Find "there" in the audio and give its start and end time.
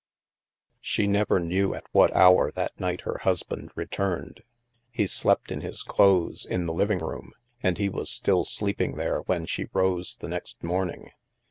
8.95-9.19